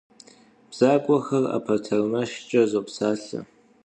[0.69, 3.39] Бзагуэхэр ӏэпэтэрмэшкӏэ зопсалъэ.